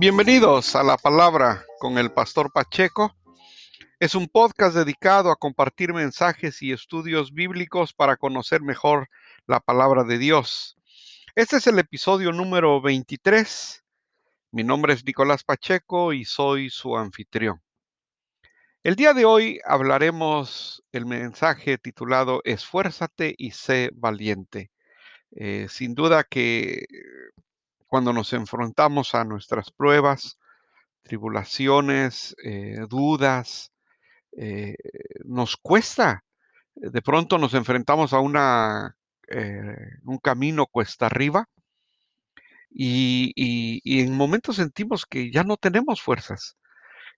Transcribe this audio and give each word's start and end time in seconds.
Bienvenidos 0.00 0.76
a 0.76 0.84
la 0.84 0.96
palabra 0.96 1.64
con 1.80 1.98
el 1.98 2.12
pastor 2.12 2.52
Pacheco. 2.52 3.16
Es 3.98 4.14
un 4.14 4.28
podcast 4.28 4.76
dedicado 4.76 5.32
a 5.32 5.34
compartir 5.34 5.92
mensajes 5.92 6.62
y 6.62 6.70
estudios 6.70 7.32
bíblicos 7.34 7.94
para 7.94 8.16
conocer 8.16 8.62
mejor 8.62 9.08
la 9.48 9.58
palabra 9.58 10.04
de 10.04 10.18
Dios. 10.18 10.76
Este 11.34 11.56
es 11.56 11.66
el 11.66 11.80
episodio 11.80 12.30
número 12.30 12.80
23. 12.80 13.84
Mi 14.52 14.62
nombre 14.62 14.92
es 14.92 15.04
Nicolás 15.04 15.42
Pacheco 15.42 16.12
y 16.12 16.24
soy 16.24 16.70
su 16.70 16.96
anfitrión. 16.96 17.60
El 18.84 18.94
día 18.94 19.14
de 19.14 19.24
hoy 19.24 19.58
hablaremos 19.64 20.80
el 20.92 21.06
mensaje 21.06 21.76
titulado 21.76 22.40
Esfuérzate 22.44 23.34
y 23.36 23.50
sé 23.50 23.90
valiente. 23.94 24.70
Eh, 25.32 25.66
sin 25.68 25.96
duda 25.96 26.22
que 26.22 26.86
cuando 27.88 28.12
nos 28.12 28.32
enfrentamos 28.34 29.14
a 29.14 29.24
nuestras 29.24 29.70
pruebas, 29.70 30.38
tribulaciones, 31.02 32.36
eh, 32.44 32.84
dudas, 32.88 33.72
eh, 34.36 34.76
nos 35.24 35.56
cuesta. 35.56 36.22
De 36.74 37.02
pronto 37.02 37.38
nos 37.38 37.54
enfrentamos 37.54 38.12
a 38.12 38.20
una, 38.20 38.96
eh, 39.28 39.74
un 40.04 40.18
camino 40.18 40.66
cuesta 40.66 41.06
arriba 41.06 41.48
y 42.70 44.00
en 44.00 44.14
momentos 44.14 44.56
sentimos 44.56 45.06
que 45.06 45.32
ya 45.32 45.42
no 45.42 45.56
tenemos 45.56 46.02
fuerzas. 46.02 46.57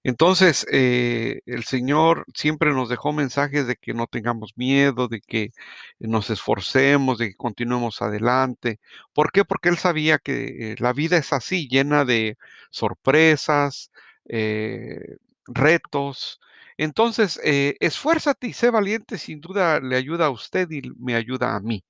Entonces, 0.03 0.67
eh, 0.73 1.43
el 1.45 1.65
Señor 1.65 2.25
siempre 2.35 2.73
nos 2.73 2.89
dejó 2.89 3.13
mensajes 3.13 3.67
de 3.67 3.77
que 3.77 3.93
no 3.93 4.07
tengamos 4.07 4.53
miedo, 4.57 5.09
de 5.09 5.21
que 5.21 5.51
nos 5.99 6.31
esforcemos, 6.31 7.19
de 7.19 7.29
que 7.31 7.35
continuemos 7.37 8.01
adelante. 8.01 8.81
¿Por 9.13 9.31
qué? 9.31 9.45
Porque 9.45 9.69
Él 9.69 9.77
sabía 9.79 10.19
que 10.19 10.73
eh, 10.73 10.77
la 10.79 10.93
vida 10.95 11.19
es 11.19 11.33
así, 11.35 11.69
llena 11.69 12.05
de 12.07 12.39
sorpresas, 12.71 13.91
eh, 14.27 15.17
retos. 15.47 16.41
Entonces, 16.79 17.39
esfuérzate 17.45 18.47
y 18.49 18.53
sé 18.55 18.71
valiente, 18.71 19.19
sin 19.19 19.41
duda 19.41 19.81
le 19.81 19.97
ayuda 19.97 20.27
a 20.27 20.31
usted 20.31 20.71
y 20.71 20.83
me 20.99 21.15
ayuda 21.15 21.55
a 21.57 21.61
mí. 21.61 21.85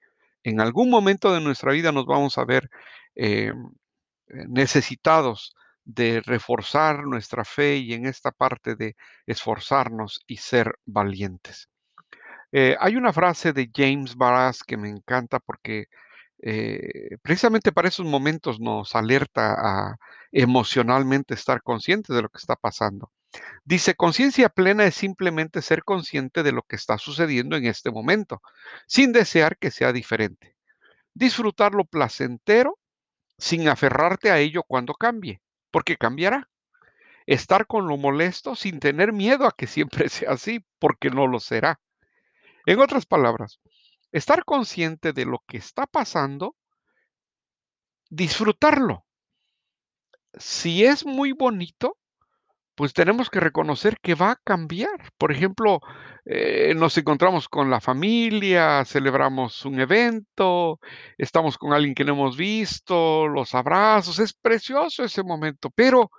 En 0.44 0.60
algún 0.60 0.90
momento 0.90 1.32
de 1.32 1.40
nuestra 1.40 1.72
vida 1.72 1.92
nos 1.92 2.06
vamos 2.06 2.38
a 2.38 2.44
ver 2.44 2.70
necesitados 4.48 5.54
de 5.94 6.20
reforzar 6.24 7.04
nuestra 7.04 7.44
fe 7.44 7.76
y 7.76 7.94
en 7.94 8.06
esta 8.06 8.30
parte 8.30 8.76
de 8.76 8.96
esforzarnos 9.26 10.20
y 10.26 10.36
ser 10.36 10.78
valientes. 10.86 11.68
Eh, 12.52 12.76
hay 12.80 12.96
una 12.96 13.12
frase 13.12 13.52
de 13.52 13.70
James 13.74 14.16
Barras 14.16 14.62
que 14.64 14.76
me 14.76 14.88
encanta 14.88 15.40
porque 15.40 15.86
eh, 16.42 17.16
precisamente 17.22 17.72
para 17.72 17.88
esos 17.88 18.06
momentos 18.06 18.60
nos 18.60 18.94
alerta 18.94 19.54
a 19.58 19.96
emocionalmente 20.32 21.34
estar 21.34 21.62
conscientes 21.62 22.14
de 22.14 22.22
lo 22.22 22.28
que 22.28 22.38
está 22.38 22.56
pasando. 22.56 23.12
Dice, 23.64 23.94
conciencia 23.94 24.48
plena 24.48 24.84
es 24.84 24.94
simplemente 24.94 25.62
ser 25.62 25.84
consciente 25.84 26.42
de 26.42 26.52
lo 26.52 26.62
que 26.62 26.76
está 26.76 26.98
sucediendo 26.98 27.56
en 27.56 27.66
este 27.66 27.90
momento, 27.90 28.42
sin 28.86 29.12
desear 29.12 29.56
que 29.58 29.70
sea 29.70 29.92
diferente. 29.92 30.56
Disfrutar 31.14 31.74
lo 31.74 31.84
placentero 31.84 32.78
sin 33.38 33.68
aferrarte 33.68 34.30
a 34.30 34.38
ello 34.38 34.62
cuando 34.64 34.94
cambie 34.94 35.40
porque 35.70 35.96
cambiará. 35.96 36.48
Estar 37.26 37.66
con 37.66 37.86
lo 37.86 37.96
molesto 37.96 38.56
sin 38.56 38.80
tener 38.80 39.12
miedo 39.12 39.46
a 39.46 39.52
que 39.52 39.66
siempre 39.66 40.08
sea 40.08 40.32
así, 40.32 40.64
porque 40.78 41.10
no 41.10 41.26
lo 41.26 41.40
será. 41.40 41.80
En 42.66 42.80
otras 42.80 43.06
palabras, 43.06 43.60
estar 44.12 44.44
consciente 44.44 45.12
de 45.12 45.24
lo 45.24 45.42
que 45.46 45.56
está 45.56 45.86
pasando, 45.86 46.56
disfrutarlo. 48.08 49.04
Si 50.34 50.84
es 50.84 51.06
muy 51.06 51.32
bonito, 51.32 51.96
pues 52.74 52.92
tenemos 52.92 53.30
que 53.30 53.40
reconocer 53.40 53.98
que 54.00 54.14
va 54.14 54.32
a 54.32 54.40
cambiar. 54.42 55.12
Por 55.18 55.32
ejemplo, 55.32 55.80
eh, 56.24 56.74
nos 56.74 56.96
encontramos 56.98 57.48
con 57.48 57.70
la 57.70 57.80
familia, 57.80 58.84
celebramos 58.84 59.64
un 59.64 59.80
evento, 59.80 60.80
estamos 61.18 61.58
con 61.58 61.72
alguien 61.72 61.94
que 61.94 62.04
no 62.04 62.12
hemos 62.12 62.36
visto, 62.36 63.28
los 63.28 63.54
abrazos, 63.54 64.18
es 64.18 64.32
precioso 64.32 65.04
ese 65.04 65.22
momento, 65.22 65.70
pero, 65.70 66.10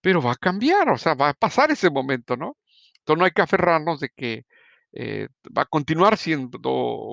pero 0.00 0.22
va 0.22 0.32
a 0.32 0.36
cambiar, 0.36 0.90
o 0.90 0.98
sea, 0.98 1.14
va 1.14 1.30
a 1.30 1.34
pasar 1.34 1.70
ese 1.70 1.90
momento, 1.90 2.36
¿no? 2.36 2.56
Entonces 2.98 3.18
no 3.18 3.24
hay 3.24 3.32
que 3.32 3.42
aferrarnos 3.42 4.00
de 4.00 4.10
que 4.14 4.44
eh, 4.92 5.28
va 5.56 5.62
a 5.62 5.66
continuar 5.66 6.16
siendo 6.18 6.60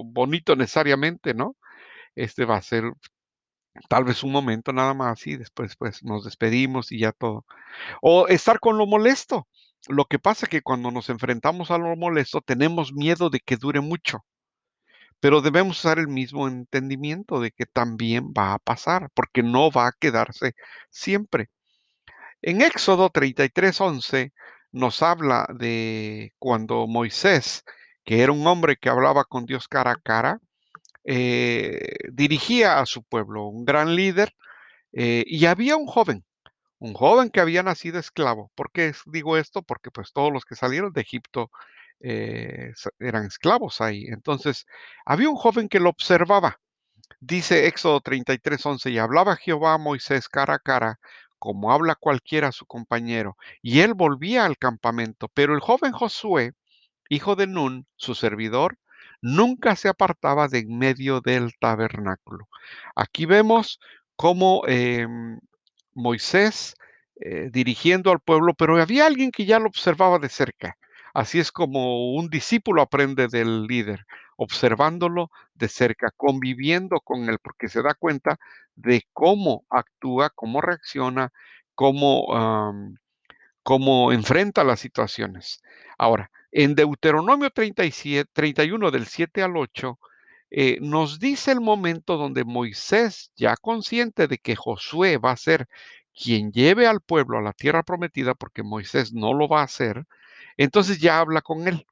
bonito 0.06 0.56
necesariamente, 0.56 1.34
¿no? 1.34 1.56
Este 2.16 2.46
va 2.46 2.58
a 2.58 2.62
ser 2.62 2.84
tal 3.88 4.04
vez 4.04 4.24
un 4.24 4.32
momento 4.32 4.74
nada 4.74 4.94
más 4.94 5.26
y 5.28 5.38
después 5.38 5.76
pues 5.76 6.04
nos 6.04 6.26
despedimos 6.26 6.92
y 6.92 7.00
ya 7.00 7.12
todo. 7.12 7.46
O 8.02 8.28
estar 8.28 8.60
con 8.60 8.78
lo 8.78 8.86
molesto. 8.88 9.48
Lo 9.88 10.06
que 10.06 10.20
pasa 10.20 10.46
es 10.46 10.50
que 10.50 10.62
cuando 10.62 10.92
nos 10.92 11.10
enfrentamos 11.10 11.72
a 11.72 11.78
lo 11.78 11.96
molesto 11.96 12.42
tenemos 12.42 12.94
miedo 12.94 13.30
de 13.30 13.40
que 13.40 13.58
dure 13.58 13.82
mucho. 13.82 14.26
Pero 15.20 15.42
debemos 15.42 15.80
usar 15.80 16.00
el 16.00 16.08
mismo 16.08 16.48
entendimiento 16.48 17.40
de 17.42 17.52
que 17.52 17.66
también 17.66 18.34
va 18.38 18.54
a 18.54 18.60
pasar, 18.60 19.10
porque 19.14 19.44
no 19.44 19.70
va 19.72 19.88
a 19.88 19.92
quedarse 19.92 20.56
siempre. 20.90 21.50
En 22.42 22.62
Éxodo 22.62 23.10
33:11 23.10 24.34
nos 24.72 25.02
habla 25.02 25.48
de 25.54 26.34
cuando 26.40 26.88
Moisés, 26.88 27.64
que 28.06 28.22
era 28.24 28.32
un 28.32 28.46
hombre 28.48 28.78
que 28.78 28.90
hablaba 28.90 29.26
con 29.26 29.46
Dios 29.46 29.68
cara 29.68 29.92
a 29.92 29.96
cara, 29.96 30.40
eh, 31.04 31.96
dirigía 32.12 32.80
a 32.80 32.86
su 32.86 33.04
pueblo, 33.04 33.46
un 33.48 33.66
gran 33.66 33.96
líder, 33.96 34.36
eh, 34.94 35.24
y 35.28 35.46
había 35.46 35.78
un 35.78 35.88
joven, 35.88 36.26
un 36.80 36.94
joven 36.94 37.30
que 37.30 37.42
había 37.42 37.64
nacido 37.64 38.00
esclavo. 38.00 38.52
¿Por 38.56 38.72
qué 38.72 38.94
digo 39.06 39.38
esto? 39.38 39.62
Porque 39.64 39.92
pues 39.92 40.14
todos 40.14 40.32
los 40.34 40.46
que 40.46 40.56
salieron 40.56 40.94
de 40.94 41.02
Egipto 41.02 41.52
eh, 42.02 42.74
eran 43.00 43.26
esclavos 43.26 43.82
ahí. 43.82 44.06
Entonces, 44.08 44.66
había 45.06 45.30
un 45.30 45.36
joven 45.36 45.70
que 45.70 45.80
lo 45.80 45.90
observaba. 45.90 46.60
Dice 47.20 47.68
Éxodo 47.68 48.02
33, 48.02 48.66
11, 48.66 48.92
y 48.92 48.98
hablaba 48.98 49.36
Jehová 49.36 49.74
a 49.74 49.78
Moisés 49.78 50.30
cara 50.30 50.56
a 50.56 50.60
cara, 50.60 51.00
como 51.38 51.72
habla 51.74 51.96
cualquiera 51.96 52.50
a 52.50 52.52
su 52.52 52.66
compañero, 52.66 53.38
y 53.62 53.82
él 53.82 53.94
volvía 53.94 54.46
al 54.46 54.58
campamento. 54.58 55.30
Pero 55.34 55.54
el 55.54 55.62
joven 55.62 55.92
Josué, 55.94 56.54
hijo 57.10 57.36
de 57.36 57.48
Nun, 57.48 57.88
su 57.96 58.16
servidor, 58.16 58.78
nunca 59.22 59.76
se 59.76 59.90
apartaba 59.90 60.48
de 60.48 60.60
en 60.60 60.78
medio 60.78 61.22
del 61.22 61.54
tabernáculo. 61.60 62.48
Aquí 62.96 63.26
vemos 63.26 63.80
cómo 64.16 64.64
em, 64.68 65.40
Moisés 65.94 66.76
eh, 67.22 67.50
dirigiendo 67.52 68.12
al 68.12 68.20
pueblo, 68.20 68.54
pero 68.54 68.82
había 68.82 69.06
alguien 69.06 69.32
que 69.32 69.46
ya 69.46 69.60
lo 69.60 69.68
observaba 69.68 70.20
de 70.20 70.30
cerca. 70.30 70.78
Así 71.14 71.40
es 71.40 71.52
como 71.52 72.14
un 72.14 72.30
discípulo 72.30 72.82
aprende 72.82 73.28
del 73.28 73.66
líder, 73.66 74.06
observándolo 74.38 75.32
de 75.54 75.68
cerca, 75.68 76.12
conviviendo 76.16 77.02
con 77.02 77.28
él, 77.30 77.40
porque 77.42 77.68
se 77.68 77.82
da 77.82 77.94
cuenta 77.94 78.38
de 78.76 79.04
cómo 79.14 79.66
actúa, 79.70 80.30
cómo 80.30 80.62
reacciona, 80.62 81.32
cómo, 81.76 82.28
cómo 83.64 84.12
enfrenta 84.12 84.64
las 84.64 84.80
situaciones. 84.80 85.62
Ahora, 85.98 86.32
en 86.52 86.76
Deuteronomio 86.76 87.50
37, 87.52 88.30
31 88.34 88.92
del 88.92 89.06
7 89.06 89.44
al 89.44 89.58
8, 89.58 90.00
eh, 90.52 90.78
nos 90.82 91.20
dice 91.20 91.52
el 91.52 91.62
momento 91.62 92.18
donde 92.18 92.44
Moisés, 92.44 93.32
ya 93.36 93.56
consciente 93.56 94.28
de 94.28 94.40
que 94.40 94.56
Josué 94.56 95.18
va 95.18 95.32
a 95.32 95.38
ser 95.38 95.68
quien 96.14 96.52
lleve 96.52 96.88
al 96.88 97.02
pueblo 97.02 97.38
a 97.38 97.42
la 97.42 97.54
tierra 97.54 97.84
prometida, 97.84 98.34
porque 98.34 98.64
Moisés 98.64 99.14
no 99.14 99.34
lo 99.34 99.48
va 99.48 99.62
a 99.62 99.66
hacer, 99.66 100.06
entonces 100.58 101.00
ya 101.00 101.20
habla 101.20 101.42
con 101.42 101.68
él. 101.68 101.86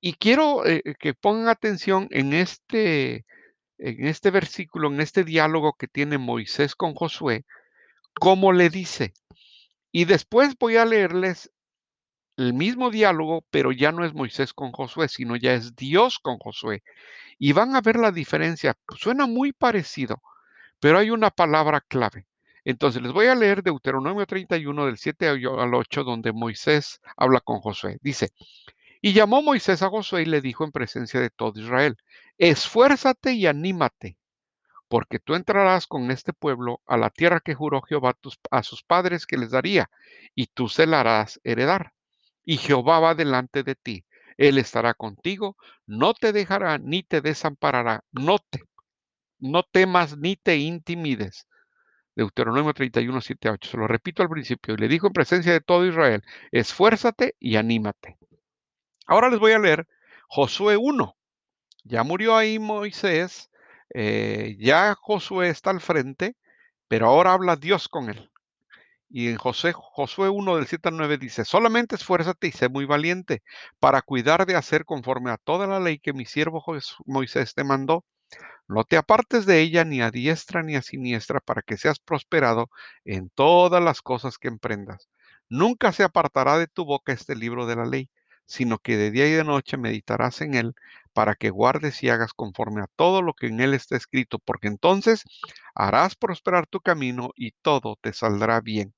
Y 0.00 0.14
quiero 0.14 0.66
eh, 0.66 0.82
que 0.98 1.14
pongan 1.14 1.48
atención 1.48 2.08
en 2.10 2.32
este, 2.32 3.24
en 3.78 4.06
este 4.06 4.30
versículo, 4.30 4.88
en 4.88 5.00
este 5.00 5.24
diálogo 5.24 5.74
que 5.74 5.88
tiene 5.88 6.18
Moisés 6.18 6.74
con 6.74 6.94
Josué, 6.94 7.44
cómo 8.14 8.52
le 8.52 8.70
dice. 8.70 9.14
Y 9.92 10.04
después 10.06 10.56
voy 10.58 10.76
a 10.76 10.84
leerles 10.84 11.50
el 12.36 12.52
mismo 12.52 12.90
diálogo, 12.90 13.44
pero 13.50 13.72
ya 13.72 13.92
no 13.92 14.04
es 14.04 14.14
Moisés 14.14 14.52
con 14.52 14.72
Josué, 14.72 15.08
sino 15.08 15.36
ya 15.36 15.54
es 15.54 15.76
Dios 15.76 16.18
con 16.18 16.38
Josué. 16.38 16.82
Y 17.38 17.52
van 17.52 17.76
a 17.76 17.80
ver 17.80 17.96
la 17.96 18.12
diferencia. 18.12 18.76
Suena 18.96 19.26
muy 19.26 19.52
parecido, 19.52 20.22
pero 20.80 20.98
hay 20.98 21.10
una 21.10 21.30
palabra 21.30 21.80
clave. 21.80 22.26
Entonces 22.64 23.02
les 23.02 23.12
voy 23.12 23.26
a 23.26 23.34
leer 23.34 23.62
Deuteronomio 23.62 24.26
31 24.26 24.86
del 24.86 24.98
7 24.98 25.28
al 25.28 25.74
8, 25.74 26.04
donde 26.04 26.32
Moisés 26.32 27.00
habla 27.16 27.40
con 27.40 27.60
Josué. 27.60 27.98
Dice, 28.00 28.32
y 29.02 29.12
llamó 29.12 29.42
Moisés 29.42 29.82
a 29.82 29.90
Josué 29.90 30.22
y 30.22 30.26
le 30.26 30.40
dijo 30.40 30.64
en 30.64 30.72
presencia 30.72 31.20
de 31.20 31.30
todo 31.30 31.60
Israel, 31.60 31.96
esfuérzate 32.38 33.34
y 33.34 33.46
anímate, 33.46 34.18
porque 34.88 35.18
tú 35.18 35.34
entrarás 35.34 35.86
con 35.86 36.10
este 36.10 36.32
pueblo 36.32 36.80
a 36.86 36.96
la 36.96 37.10
tierra 37.10 37.40
que 37.40 37.54
juró 37.54 37.82
Jehová 37.82 38.16
a 38.50 38.62
sus 38.62 38.82
padres 38.82 39.26
que 39.26 39.36
les 39.36 39.50
daría, 39.50 39.90
y 40.34 40.46
tú 40.46 40.68
se 40.68 40.86
la 40.86 41.00
harás 41.00 41.40
heredar 41.44 41.93
y 42.44 42.58
Jehová 42.58 43.00
va 43.00 43.14
delante 43.14 43.62
de 43.62 43.74
ti. 43.74 44.04
Él 44.36 44.58
estará 44.58 44.94
contigo, 44.94 45.56
no 45.86 46.14
te 46.14 46.32
dejará 46.32 46.78
ni 46.78 47.02
te 47.02 47.20
desamparará. 47.20 48.04
No, 48.12 48.38
te, 48.38 48.60
no 49.38 49.62
temas 49.62 50.18
ni 50.18 50.36
te 50.36 50.56
intimides, 50.56 51.46
Deuteronomio 52.16 52.72
31, 52.72 53.20
7 53.20 53.50
8. 53.50 53.70
Se 53.70 53.76
lo 53.76 53.88
repito 53.88 54.22
al 54.22 54.28
principio. 54.28 54.74
Y 54.74 54.76
le 54.76 54.88
dijo 54.88 55.06
en 55.06 55.12
presencia 55.12 55.52
de 55.52 55.60
todo 55.60 55.86
Israel, 55.86 56.22
esfuérzate 56.52 57.34
y 57.40 57.56
anímate. 57.56 58.16
Ahora 59.06 59.28
les 59.28 59.38
voy 59.40 59.52
a 59.52 59.58
leer 59.58 59.86
Josué 60.28 60.76
1. 60.76 61.16
Ya 61.84 62.02
murió 62.02 62.36
ahí 62.36 62.58
Moisés, 62.58 63.50
eh, 63.92 64.56
ya 64.58 64.94
Josué 64.94 65.48
está 65.50 65.70
al 65.70 65.80
frente, 65.80 66.36
pero 66.88 67.08
ahora 67.08 67.32
habla 67.32 67.56
Dios 67.56 67.88
con 67.88 68.08
él. 68.08 68.30
Y 69.16 69.28
en 69.28 69.36
José, 69.36 69.72
Josué 69.72 70.28
1 70.28 70.56
del 70.56 70.66
7 70.66 70.88
al 70.88 70.96
9 70.96 71.18
dice, 71.18 71.44
solamente 71.44 71.94
esfuérzate 71.94 72.48
y 72.48 72.50
sé 72.50 72.68
muy 72.68 72.84
valiente 72.84 73.44
para 73.78 74.02
cuidar 74.02 74.44
de 74.44 74.56
hacer 74.56 74.84
conforme 74.84 75.30
a 75.30 75.36
toda 75.36 75.68
la 75.68 75.78
ley 75.78 76.00
que 76.00 76.12
mi 76.12 76.24
siervo 76.26 76.64
Moisés 77.06 77.54
te 77.54 77.62
mandó. 77.62 78.04
No 78.66 78.82
te 78.82 78.96
apartes 78.96 79.46
de 79.46 79.60
ella 79.60 79.84
ni 79.84 80.02
a 80.02 80.10
diestra 80.10 80.64
ni 80.64 80.74
a 80.74 80.82
siniestra 80.82 81.38
para 81.38 81.62
que 81.62 81.76
seas 81.76 82.00
prosperado 82.00 82.70
en 83.04 83.30
todas 83.30 83.80
las 83.80 84.02
cosas 84.02 84.36
que 84.36 84.48
emprendas. 84.48 85.08
Nunca 85.48 85.92
se 85.92 86.02
apartará 86.02 86.58
de 86.58 86.66
tu 86.66 86.84
boca 86.84 87.12
este 87.12 87.36
libro 87.36 87.66
de 87.66 87.76
la 87.76 87.86
ley, 87.86 88.10
sino 88.46 88.78
que 88.78 88.96
de 88.96 89.12
día 89.12 89.28
y 89.28 89.32
de 89.32 89.44
noche 89.44 89.76
meditarás 89.76 90.40
en 90.40 90.54
él 90.54 90.74
para 91.12 91.36
que 91.36 91.50
guardes 91.50 92.02
y 92.02 92.08
hagas 92.08 92.32
conforme 92.34 92.82
a 92.82 92.88
todo 92.96 93.22
lo 93.22 93.34
que 93.34 93.46
en 93.46 93.60
él 93.60 93.74
está 93.74 93.96
escrito, 93.96 94.40
porque 94.40 94.66
entonces 94.66 95.22
harás 95.72 96.16
prosperar 96.16 96.66
tu 96.66 96.80
camino 96.80 97.30
y 97.36 97.52
todo 97.62 97.96
te 98.00 98.12
saldrá 98.12 98.60
bien. 98.60 98.92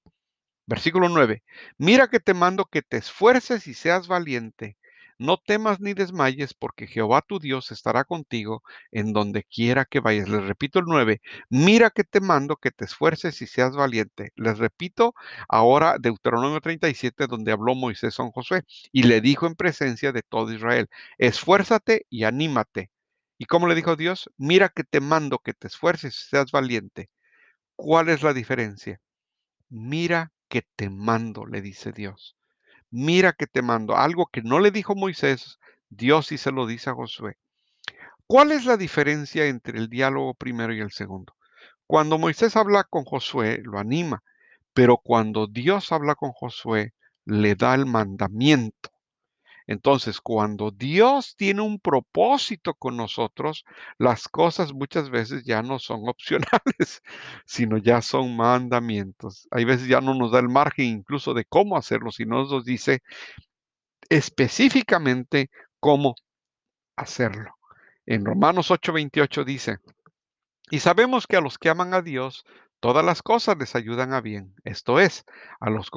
Versículo 0.66 1.08
9. 1.08 1.42
Mira 1.78 2.08
que 2.08 2.20
te 2.20 2.34
mando 2.34 2.64
que 2.66 2.82
te 2.82 2.96
esfuerces 2.98 3.66
y 3.68 3.74
seas 3.74 4.08
valiente. 4.08 4.76
No 5.18 5.38
temas 5.38 5.80
ni 5.80 5.94
desmayes, 5.94 6.52
porque 6.54 6.86
Jehová 6.86 7.22
tu 7.26 7.38
Dios 7.38 7.72
estará 7.72 8.04
contigo 8.04 8.62
en 8.90 9.12
donde 9.12 9.44
quiera 9.44 9.86
que 9.86 10.00
vayas. 10.00 10.28
Les 10.28 10.44
repito 10.44 10.78
el 10.80 10.84
9. 10.86 11.22
Mira 11.48 11.90
que 11.90 12.04
te 12.04 12.20
mando 12.20 12.56
que 12.56 12.70
te 12.70 12.84
esfuerces 12.84 13.40
y 13.40 13.46
seas 13.46 13.74
valiente. 13.76 14.32
Les 14.36 14.58
repito 14.58 15.14
ahora 15.48 15.96
Deuteronomio 15.98 16.60
37, 16.60 17.26
donde 17.28 17.52
habló 17.52 17.74
Moisés 17.74 18.20
a 18.20 18.30
Josué 18.30 18.64
y 18.92 19.04
le 19.04 19.20
dijo 19.22 19.46
en 19.46 19.54
presencia 19.54 20.12
de 20.12 20.22
todo 20.22 20.52
Israel, 20.52 20.88
esfuérzate 21.18 22.06
y 22.10 22.24
anímate. 22.24 22.90
¿Y 23.38 23.46
cómo 23.46 23.68
le 23.68 23.74
dijo 23.74 23.96
Dios? 23.96 24.30
Mira 24.36 24.68
que 24.68 24.84
te 24.84 25.00
mando 25.00 25.38
que 25.38 25.54
te 25.54 25.68
esfuerces 25.68 26.14
y 26.16 26.28
seas 26.30 26.50
valiente. 26.52 27.08
¿Cuál 27.76 28.08
es 28.10 28.22
la 28.22 28.34
diferencia? 28.34 29.00
Mira 29.70 30.32
que 30.48 30.62
te 30.76 30.90
mando, 30.90 31.46
le 31.46 31.60
dice 31.60 31.92
Dios. 31.92 32.36
Mira 32.90 33.32
que 33.32 33.46
te 33.46 33.62
mando. 33.62 33.96
Algo 33.96 34.26
que 34.26 34.42
no 34.42 34.60
le 34.60 34.70
dijo 34.70 34.94
Moisés, 34.94 35.58
Dios 35.88 36.28
sí 36.28 36.38
se 36.38 36.52
lo 36.52 36.66
dice 36.66 36.90
a 36.90 36.94
Josué. 36.94 37.36
¿Cuál 38.26 38.52
es 38.52 38.64
la 38.64 38.76
diferencia 38.76 39.46
entre 39.46 39.78
el 39.78 39.88
diálogo 39.88 40.34
primero 40.34 40.74
y 40.74 40.80
el 40.80 40.90
segundo? 40.90 41.34
Cuando 41.86 42.18
Moisés 42.18 42.56
habla 42.56 42.84
con 42.84 43.04
Josué, 43.04 43.60
lo 43.62 43.78
anima, 43.78 44.22
pero 44.74 44.98
cuando 44.98 45.46
Dios 45.46 45.92
habla 45.92 46.16
con 46.16 46.32
Josué, 46.32 46.92
le 47.24 47.54
da 47.54 47.74
el 47.74 47.86
mandamiento. 47.86 48.90
Entonces, 49.66 50.20
cuando 50.20 50.70
Dios 50.70 51.34
tiene 51.36 51.62
un 51.62 51.80
propósito 51.80 52.74
con 52.74 52.96
nosotros, 52.96 53.64
las 53.98 54.28
cosas 54.28 54.72
muchas 54.72 55.10
veces 55.10 55.44
ya 55.44 55.62
no 55.62 55.78
son 55.78 56.02
opcionales, 56.08 57.02
sino 57.44 57.76
ya 57.78 58.02
son 58.02 58.36
mandamientos. 58.36 59.48
Hay 59.50 59.64
veces 59.64 59.88
ya 59.88 60.00
no 60.00 60.14
nos 60.14 60.32
da 60.32 60.38
el 60.38 60.48
margen 60.48 60.86
incluso 60.86 61.34
de 61.34 61.44
cómo 61.44 61.76
hacerlo, 61.76 62.10
sino 62.12 62.44
nos 62.44 62.64
dice 62.64 63.02
específicamente 64.08 65.50
cómo 65.80 66.14
hacerlo. 66.96 67.54
En 68.06 68.24
Romanos 68.24 68.70
8:28 68.70 69.44
dice, 69.44 69.78
y 70.70 70.80
sabemos 70.80 71.26
que 71.26 71.36
a 71.36 71.40
los 71.40 71.58
que 71.58 71.68
aman 71.68 71.94
a 71.94 72.02
Dios, 72.02 72.44
todas 72.80 73.04
las 73.04 73.22
cosas 73.22 73.56
les 73.58 73.74
ayudan 73.74 74.12
a 74.12 74.20
bien, 74.20 74.54
esto 74.64 75.00
es, 75.00 75.24
a 75.60 75.70
los, 75.70 75.90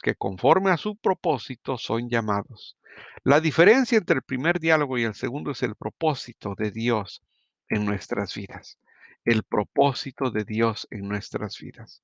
que 0.00 0.14
conforme 0.14 0.70
a 0.70 0.76
su 0.76 0.96
propósito 0.96 1.78
son 1.78 2.08
llamados. 2.08 2.76
La 3.24 3.40
diferencia 3.40 3.98
entre 3.98 4.16
el 4.16 4.22
primer 4.22 4.58
diálogo 4.58 4.98
y 4.98 5.04
el 5.04 5.14
segundo 5.14 5.50
es 5.50 5.62
el 5.62 5.74
propósito 5.74 6.54
de 6.56 6.70
Dios 6.70 7.22
en 7.68 7.84
nuestras 7.84 8.34
vidas. 8.34 8.78
El 9.24 9.42
propósito 9.42 10.30
de 10.30 10.44
Dios 10.44 10.86
en 10.90 11.08
nuestras 11.08 11.58
vidas. 11.58 12.02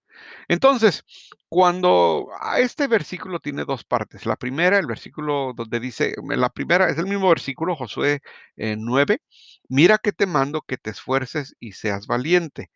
Entonces, 0.49 1.05
cuando 1.49 2.29
este 2.59 2.89
versículo 2.89 3.39
tiene 3.39 3.65
dos 3.65 3.85
partes. 3.85 4.27
La 4.27 4.35
primera, 4.35 4.77
el 4.79 4.87
versículo 4.87 5.53
donde 5.55 5.79
dice, 5.79 6.15
la 6.29 6.51
primera 6.51 6.91
es 6.91 6.99
el 6.99 7.07
mismo 7.07 7.29
versículo, 7.29 7.77
Josué 7.77 8.23
9, 8.57 9.23
mira 9.69 9.99
que 9.99 10.13
te 10.13 10.27
mando 10.27 10.63
que 10.63 10.79
te 10.79 10.91
esfuerces 10.91 11.55
y 11.61 11.73
seas 11.73 12.09
valiente. 12.09 12.71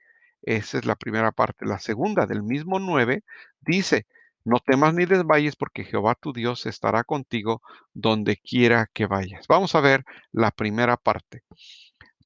Esa 0.46 0.78
es 0.78 0.87
la 0.87 0.96
primera 0.96 1.32
parte. 1.32 1.66
La 1.66 1.78
segunda, 1.78 2.26
del 2.26 2.43
mismo 2.43 2.78
9, 2.78 3.22
dice, 3.60 4.06
no 4.44 4.60
temas 4.60 4.94
ni 4.94 5.04
desmayes 5.04 5.56
porque 5.56 5.84
Jehová 5.84 6.14
tu 6.14 6.32
Dios 6.32 6.66
estará 6.66 7.04
contigo 7.04 7.62
donde 7.93 8.37
quiera 8.37 8.88
que 8.94 9.06
vayas. 9.06 9.46
Vamos 9.48 9.75
a 9.75 9.81
ver 9.81 10.04
la 10.32 10.52
primera 10.52 10.96
parte. 10.96 11.43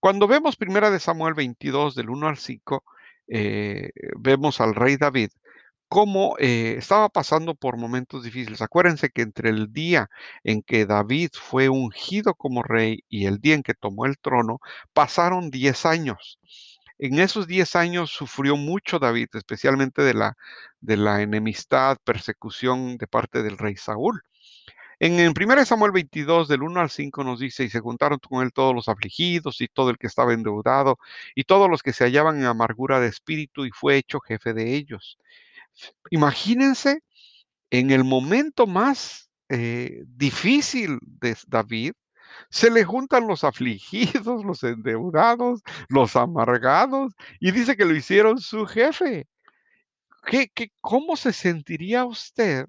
Cuando 0.00 0.28
vemos 0.28 0.56
primera 0.56 0.90
de 0.90 1.00
Samuel 1.00 1.34
22 1.34 1.94
del 1.94 2.10
1 2.10 2.28
al 2.28 2.36
5, 2.36 2.84
eh, 3.28 3.90
vemos 4.18 4.60
al 4.60 4.74
rey 4.74 4.96
David 4.96 5.30
cómo 5.88 6.36
eh, 6.38 6.76
estaba 6.78 7.08
pasando 7.08 7.54
por 7.54 7.76
momentos 7.76 8.22
difíciles. 8.22 8.62
Acuérdense 8.62 9.10
que 9.10 9.22
entre 9.22 9.50
el 9.50 9.72
día 9.72 10.08
en 10.44 10.62
que 10.62 10.86
David 10.86 11.30
fue 11.34 11.68
ungido 11.68 12.34
como 12.34 12.62
rey 12.62 13.02
y 13.08 13.26
el 13.26 13.40
día 13.40 13.54
en 13.56 13.62
que 13.64 13.74
tomó 13.74 14.06
el 14.06 14.18
trono, 14.18 14.60
pasaron 14.92 15.50
10 15.50 15.86
años. 15.86 16.38
En 17.02 17.18
esos 17.18 17.46
10 17.46 17.76
años 17.76 18.10
sufrió 18.10 18.58
mucho 18.58 18.98
David, 18.98 19.28
especialmente 19.32 20.02
de 20.02 20.12
la, 20.12 21.22
enemistad, 21.22 21.96
persecución 22.04 22.98
de 22.98 23.06
parte 23.06 23.42
del 23.42 23.56
rey 23.56 23.74
Saúl. 23.76 24.22
En, 24.98 25.18
en 25.18 25.32
1 25.34 25.64
Samuel 25.64 25.92
22, 25.92 26.46
del 26.46 26.62
1 26.62 26.78
al 26.78 26.90
5, 26.90 27.24
nos 27.24 27.40
dice, 27.40 27.64
y 27.64 27.70
se 27.70 27.80
juntaron 27.80 28.18
con 28.18 28.44
él 28.44 28.52
todos 28.52 28.74
los 28.74 28.90
afligidos 28.90 29.62
y 29.62 29.68
todo 29.68 29.88
el 29.88 29.96
que 29.96 30.08
estaba 30.08 30.34
endeudado 30.34 30.98
y 31.34 31.44
todos 31.44 31.70
los 31.70 31.82
que 31.82 31.94
se 31.94 32.04
hallaban 32.04 32.36
en 32.36 32.44
amargura 32.44 33.00
de 33.00 33.08
espíritu 33.08 33.64
y 33.64 33.70
fue 33.70 33.96
hecho 33.96 34.20
jefe 34.20 34.52
de 34.52 34.74
ellos. 34.74 35.16
Imagínense 36.10 37.00
en 37.70 37.92
el 37.92 38.04
momento 38.04 38.66
más 38.66 39.30
eh, 39.48 40.04
difícil 40.06 40.98
de 41.00 41.34
David, 41.46 41.92
se 42.50 42.70
le 42.70 42.84
juntan 42.84 43.26
los 43.26 43.44
afligidos, 43.44 44.44
los 44.44 44.62
endeudados, 44.62 45.62
los 45.88 46.16
amargados, 46.16 47.14
y 47.38 47.52
dice 47.52 47.76
que 47.76 47.84
lo 47.84 47.94
hicieron 47.94 48.38
su 48.38 48.66
jefe. 48.66 49.28
¿Qué, 50.26 50.50
qué, 50.54 50.70
cómo 50.80 51.16
se 51.16 51.32
sentiría 51.32 52.04
usted 52.04 52.66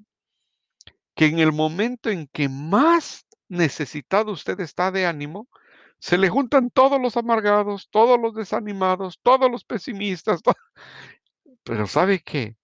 que 1.16 1.26
en 1.26 1.40
el 1.40 1.52
momento 1.52 2.10
en 2.10 2.28
que 2.28 2.48
más 2.48 3.26
necesitado 3.50 4.32
usted 4.32 4.60
está 4.60 4.92
de 4.92 5.06
ánimo, 5.06 5.50
se 6.00 6.18
le 6.18 6.30
juntan 6.30 6.70
todos 6.72 7.00
los 7.02 7.18
amargados, 7.18 7.90
todos 7.92 8.20
los 8.20 8.34
desanimados, 8.34 9.20
todos 9.22 9.52
los 9.52 9.66
pesimistas? 9.66 10.42
Pero 11.64 11.88
¿sabe 11.88 12.20
qué? 12.20 12.56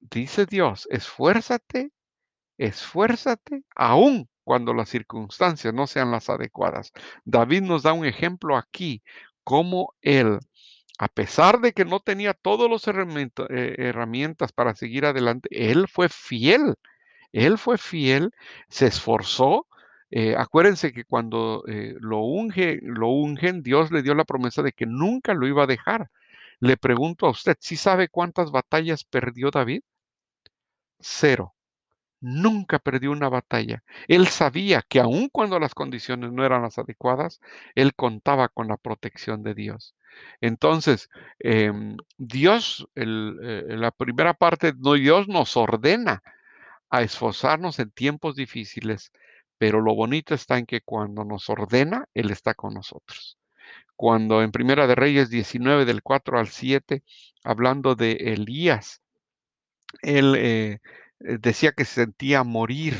Dice 0.00 0.46
Dios, 0.46 0.86
esfuérzate, 0.90 1.90
esfuérzate 2.58 3.64
aún 3.74 4.28
cuando 4.44 4.74
las 4.74 4.88
circunstancias 4.90 5.74
no 5.74 5.86
sean 5.86 6.10
las 6.10 6.30
adecuadas. 6.30 6.92
David 7.24 7.62
nos 7.62 7.82
da 7.82 7.92
un 7.92 8.06
ejemplo 8.06 8.56
aquí, 8.56 9.02
cómo 9.42 9.94
él, 10.02 10.38
a 10.98 11.08
pesar 11.08 11.60
de 11.60 11.72
que 11.72 11.84
no 11.84 12.00
tenía 12.00 12.34
todas 12.34 12.70
las 12.70 12.86
eh, 12.88 13.74
herramientas 13.78 14.52
para 14.52 14.74
seguir 14.74 15.06
adelante, 15.06 15.48
él 15.50 15.88
fue 15.88 16.08
fiel. 16.08 16.76
Él 17.32 17.58
fue 17.58 17.78
fiel, 17.78 18.30
se 18.68 18.86
esforzó. 18.86 19.66
Eh, 20.10 20.36
acuérdense 20.38 20.92
que 20.92 21.04
cuando 21.04 21.64
eh, 21.66 21.94
lo, 22.00 22.20
unge, 22.20 22.78
lo 22.82 23.08
ungen, 23.08 23.62
Dios 23.62 23.90
le 23.90 24.02
dio 24.02 24.14
la 24.14 24.24
promesa 24.24 24.62
de 24.62 24.72
que 24.72 24.86
nunca 24.86 25.34
lo 25.34 25.46
iba 25.48 25.64
a 25.64 25.66
dejar. 25.66 26.10
Le 26.60 26.76
pregunto 26.76 27.26
a 27.26 27.30
usted, 27.30 27.56
¿sí 27.60 27.76
sabe 27.76 28.08
cuántas 28.08 28.50
batallas 28.52 29.04
perdió 29.04 29.50
David? 29.50 29.82
Cero 31.00 31.53
nunca 32.24 32.78
perdió 32.78 33.12
una 33.12 33.28
batalla. 33.28 33.84
Él 34.08 34.28
sabía 34.28 34.82
que 34.88 35.00
aun 35.00 35.28
cuando 35.28 35.60
las 35.60 35.74
condiciones 35.74 36.32
no 36.32 36.44
eran 36.44 36.62
las 36.62 36.78
adecuadas, 36.78 37.40
él 37.74 37.94
contaba 37.94 38.48
con 38.48 38.66
la 38.68 38.78
protección 38.78 39.42
de 39.42 39.54
Dios. 39.54 39.94
Entonces, 40.40 41.10
em, 41.38 41.96
Dios, 42.16 42.88
eh, 42.94 43.04
la 43.06 43.90
primera 43.90 44.34
parte, 44.34 44.72
no, 44.78 44.94
Dios 44.94 45.28
nos 45.28 45.56
ordena 45.56 46.22
a 46.90 47.02
esforzarnos 47.02 47.78
en 47.78 47.90
tiempos 47.90 48.36
difíciles, 48.36 49.12
pero 49.58 49.80
lo 49.80 49.94
bonito 49.94 50.34
está 50.34 50.58
en 50.58 50.66
que 50.66 50.80
cuando 50.80 51.24
nos 51.24 51.50
ordena, 51.50 52.06
Él 52.14 52.30
está 52.30 52.54
con 52.54 52.74
nosotros. 52.74 53.38
Cuando 53.96 54.42
en 54.42 54.52
Primera 54.52 54.86
de 54.86 54.94
Reyes 54.94 55.30
19, 55.30 55.84
del 55.84 56.02
4 56.02 56.38
al 56.38 56.48
7, 56.48 57.02
hablando 57.44 57.94
de 57.94 58.12
Elías, 58.12 59.02
él 60.02 60.34
eh, 60.36 60.80
decía 61.18 61.72
que 61.72 61.84
se 61.84 61.94
sentía 62.04 62.44
morir, 62.44 62.94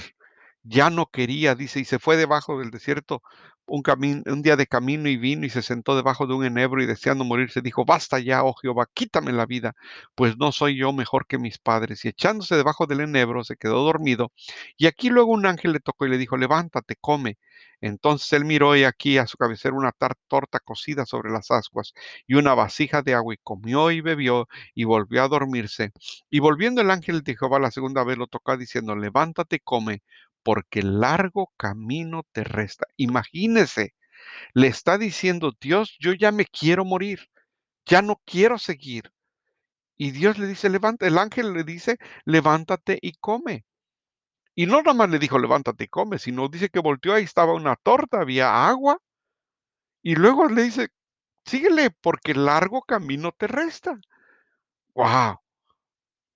ya 0.62 0.90
no 0.90 1.06
quería, 1.06 1.54
dice, 1.54 1.80
y 1.80 1.84
se 1.84 1.98
fue 1.98 2.16
debajo 2.16 2.58
del 2.58 2.70
desierto 2.70 3.22
un, 3.66 4.42
día 4.42 4.56
de 4.56 4.66
camino 4.66 5.08
y 5.08 5.16
vino 5.16 5.46
y 5.46 5.50
se 5.50 5.62
sentó 5.62 5.96
debajo 5.96 6.26
de 6.26 6.34
un 6.34 6.44
enebro 6.44 6.82
y 6.82 6.86
deseando 6.86 7.24
morirse 7.24 7.62
dijo, 7.62 7.84
basta 7.84 8.18
ya, 8.18 8.44
oh 8.44 8.54
Jehová, 8.54 8.86
quítame 8.92 9.32
la 9.32 9.46
vida, 9.46 9.74
pues 10.14 10.36
no 10.38 10.52
soy 10.52 10.76
yo 10.76 10.92
mejor 10.92 11.26
que 11.26 11.38
mis 11.38 11.58
padres. 11.58 12.04
Y 12.04 12.08
echándose 12.08 12.56
debajo 12.56 12.86
del 12.86 13.00
enebro 13.00 13.44
se 13.44 13.56
quedó 13.56 13.82
dormido. 13.84 14.32
Y 14.76 14.86
aquí 14.86 15.10
luego 15.10 15.32
un 15.32 15.46
ángel 15.46 15.72
le 15.72 15.80
tocó 15.80 16.06
y 16.06 16.10
le 16.10 16.18
dijo, 16.18 16.36
levántate, 16.36 16.96
come. 17.00 17.38
Entonces 17.80 18.32
él 18.32 18.44
miró 18.44 18.76
y 18.76 18.84
aquí 18.84 19.18
a 19.18 19.26
su 19.26 19.36
cabecera 19.36 19.74
una 19.74 19.92
torta 19.92 20.58
cocida 20.60 21.04
sobre 21.04 21.30
las 21.30 21.50
ascuas 21.50 21.92
y 22.26 22.34
una 22.34 22.54
vasija 22.54 23.02
de 23.02 23.14
agua 23.14 23.34
y 23.34 23.38
comió 23.42 23.90
y 23.90 24.00
bebió 24.00 24.48
y 24.74 24.84
volvió 24.84 25.22
a 25.22 25.28
dormirse. 25.28 25.92
Y 26.30 26.40
volviendo 26.40 26.80
el 26.80 26.90
ángel 26.90 27.22
de 27.22 27.36
Jehová 27.36 27.58
la 27.58 27.70
segunda 27.70 28.04
vez 28.04 28.16
lo 28.18 28.26
tocó 28.26 28.56
diciendo, 28.56 28.96
levántate, 28.96 29.60
come 29.60 30.02
porque 30.44 30.82
largo 30.82 31.52
camino 31.56 32.24
te 32.32 32.44
resta. 32.44 32.86
Imagínese, 32.96 33.94
le 34.54 34.68
está 34.68 34.98
diciendo 34.98 35.52
Dios, 35.60 35.96
yo 36.00 36.12
ya 36.12 36.32
me 36.32 36.46
quiero 36.46 36.84
morir, 36.84 37.28
ya 37.86 38.02
no 38.02 38.20
quiero 38.24 38.58
seguir. 38.58 39.12
Y 39.96 40.12
Dios 40.12 40.38
le 40.38 40.46
dice, 40.46 40.68
levanta, 40.68 41.06
el 41.06 41.18
ángel 41.18 41.52
le 41.54 41.64
dice, 41.64 41.98
levántate 42.24 42.98
y 43.00 43.14
come. 43.14 43.64
Y 44.54 44.66
no 44.66 44.78
nada 44.82 44.94
más 44.94 45.10
le 45.10 45.18
dijo, 45.18 45.38
levántate 45.38 45.84
y 45.84 45.88
come, 45.88 46.18
sino 46.18 46.48
dice 46.48 46.68
que 46.68 46.80
volteó, 46.80 47.14
ahí 47.14 47.24
estaba 47.24 47.54
una 47.54 47.76
torta, 47.76 48.20
había 48.20 48.68
agua, 48.68 48.98
y 50.02 50.16
luego 50.16 50.48
le 50.48 50.64
dice, 50.64 50.88
síguele, 51.46 51.90
porque 51.90 52.34
largo 52.34 52.82
camino 52.82 53.32
te 53.32 53.46
resta. 53.46 53.98
¡Wow! 54.94 55.40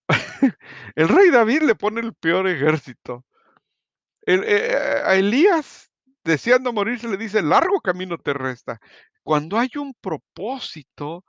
El 0.96 1.08
rey 1.08 1.30
David 1.30 1.62
le 1.62 1.74
pone 1.74 2.00
el 2.00 2.14
peor 2.14 2.48
ejército. 2.48 3.24
El, 4.28 4.44
eh, 4.44 4.76
a 5.06 5.14
Elías, 5.14 5.90
deseando 6.22 6.70
morirse, 6.70 7.08
le 7.08 7.16
dice, 7.16 7.40
largo 7.40 7.80
camino 7.80 8.18
te 8.18 8.34
resta. 8.34 8.78
Cuando 9.22 9.58
hay 9.58 9.70
un 9.76 9.94
propósito, 9.94 11.24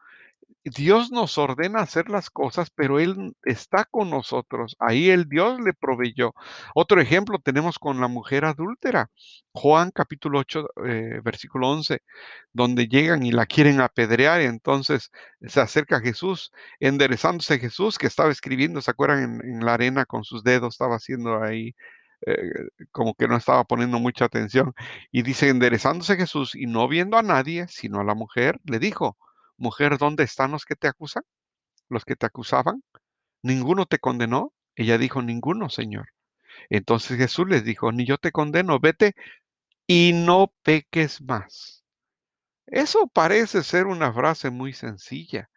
Dios 0.65 1.09
nos 1.09 1.37
ordena 1.37 1.79
hacer 1.79 2.09
las 2.09 2.29
cosas, 2.29 2.69
pero 2.75 2.99
Él 2.99 3.33
está 3.43 3.85
con 3.85 4.09
nosotros. 4.09 4.75
Ahí 4.79 5.09
el 5.09 5.29
Dios 5.29 5.61
le 5.61 5.73
proveyó. 5.73 6.33
Otro 6.75 6.99
ejemplo 6.99 7.39
tenemos 7.39 7.79
con 7.79 8.01
la 8.01 8.09
mujer 8.09 8.43
adúltera. 8.43 9.09
Juan 9.53 9.91
capítulo 9.91 10.39
8, 10.39 10.67
eh, 10.85 11.21
versículo 11.23 11.69
11, 11.69 12.01
donde 12.51 12.87
llegan 12.89 13.23
y 13.23 13.31
la 13.31 13.45
quieren 13.45 13.79
apedrear. 13.79 14.41
Y 14.41 14.45
entonces 14.45 15.09
se 15.41 15.61
acerca 15.61 16.01
Jesús, 16.01 16.51
enderezándose 16.81 17.59
Jesús, 17.59 17.97
que 17.97 18.07
estaba 18.07 18.31
escribiendo, 18.31 18.81
¿se 18.81 18.91
acuerdan? 18.91 19.39
En 19.41 19.65
la 19.65 19.75
arena 19.75 20.05
con 20.05 20.25
sus 20.25 20.43
dedos, 20.43 20.73
estaba 20.75 20.95
haciendo 20.97 21.41
ahí. 21.41 21.73
Eh, 22.25 22.69
como 22.91 23.13
que 23.15 23.27
no 23.27 23.37
estaba 23.37 23.63
poniendo 23.63 23.99
mucha 23.99 24.25
atención. 24.25 24.73
Y 25.11 25.23
dice, 25.23 25.49
enderezándose 25.49 26.17
Jesús 26.17 26.55
y 26.55 26.65
no 26.65 26.87
viendo 26.87 27.17
a 27.17 27.23
nadie, 27.23 27.67
sino 27.67 27.99
a 27.99 28.03
la 28.03 28.15
mujer, 28.15 28.59
le 28.65 28.79
dijo, 28.79 29.17
Mujer, 29.59 29.97
¿dónde 29.97 30.23
están 30.23 30.51
los 30.51 30.65
que 30.65 30.77
te 30.77 30.87
acusan? 30.87 31.23
¿Los 31.89 32.05
que 32.05 32.15
te 32.15 32.25
acusaban? 32.25 32.81
¿Ninguno 33.43 33.85
te 33.85 33.99
condenó? 33.99 34.53
Ella 34.75 34.97
dijo, 34.97 35.21
ninguno, 35.21 35.69
Señor. 35.69 36.07
Entonces 36.69 37.17
Jesús 37.17 37.45
les 37.49 37.65
dijo, 37.65 37.91
ni 37.91 38.05
yo 38.05 38.17
te 38.17 38.31
condeno, 38.31 38.79
vete 38.79 39.15
y 39.85 40.13
no 40.13 40.53
peques 40.63 41.21
más. 41.21 41.83
Eso 42.67 43.07
parece 43.07 43.63
ser 43.63 43.87
una 43.87 44.13
frase 44.13 44.49
muy 44.49 44.71
sencilla, 44.71 45.49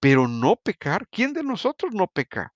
pero 0.00 0.26
no 0.26 0.56
pecar, 0.56 1.06
¿quién 1.08 1.32
de 1.32 1.44
nosotros 1.44 1.94
no 1.94 2.08
peca? 2.08 2.52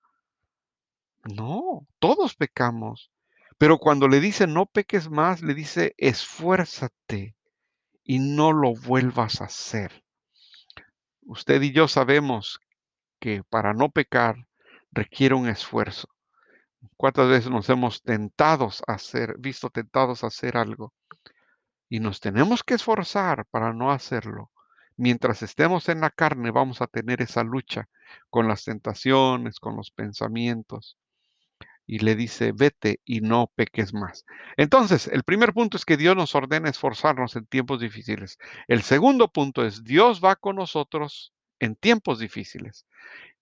No, 1.25 1.87
todos 2.01 2.35
pecamos. 2.35 3.12
Pero 3.63 3.79
cuando 3.79 4.09
le 4.09 4.19
dice 4.19 4.49
no 4.49 4.67
peques 4.67 5.09
más, 5.09 5.41
le 5.41 5.55
dice 5.55 5.95
esfuérzate 5.97 7.37
y 8.03 8.19
no 8.19 8.53
lo 8.53 8.75
vuelvas 8.75 9.41
a 9.41 9.45
hacer. 9.45 10.03
Usted 11.21 11.63
y 11.63 11.71
yo 11.71 11.87
sabemos 11.87 12.59
que 13.21 13.45
para 13.45 13.73
no 13.73 13.91
pecar 13.91 14.49
requiere 14.91 15.37
un 15.37 15.49
esfuerzo. 15.49 16.09
¿Cuántas 16.97 17.29
veces 17.29 17.53
nos 17.53 17.69
hemos 17.69 18.03
tentados 18.03 18.83
a 18.89 18.95
hacer, 18.95 19.37
visto 19.39 19.71
tentados 19.71 20.25
a 20.25 20.27
hacer 20.27 20.57
algo? 20.57 20.93
Y 21.89 22.01
nos 22.01 22.19
tenemos 22.19 22.65
que 22.65 22.75
esforzar 22.75 23.47
para 23.47 23.73
no 23.73 23.93
hacerlo. 23.93 24.51
Mientras 24.97 25.41
estemos 25.45 25.89
en 25.89 26.01
la 26.01 26.11
carne 26.11 26.51
vamos 26.51 26.83
a 26.83 26.89
tener 26.89 27.23
esa 27.23 27.45
lucha 27.45 27.89
con 28.29 28.49
las 28.49 28.65
tentaciones, 28.65 29.61
con 29.61 29.77
los 29.77 29.93
pensamientos. 29.93 30.99
Y 31.93 31.99
le 31.99 32.17
dice, 32.17 32.53
vete 32.53 33.01
y 33.05 33.21
no 33.21 33.53
peques 33.55 33.93
más. 33.93 34.25
Entonces, 34.57 35.09
el 35.09 35.25
primer 35.25 35.53
punto 35.53 35.77
es 35.77 35.85
que 35.85 35.99
Dios 35.99 36.17
nos 36.17 36.35
ordena 36.35 36.71
esforzarnos 36.71 37.37
en 37.37 37.45
tiempos 37.45 37.81
difíciles. 37.81 38.39
El 38.67 38.81
segundo 38.81 39.29
punto 39.29 39.63
es, 39.63 39.85
Dios 39.85 40.23
va 40.25 40.37
con 40.37 40.57
nosotros 40.57 41.35
en 41.61 41.77
tiempos 41.77 42.19
difíciles. 42.19 42.87